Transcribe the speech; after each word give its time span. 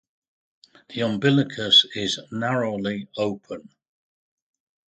The 0.89 1.01
umbilicus 1.03 1.85
is 1.95 2.19
narrowly 2.31 3.07
open. 3.17 3.69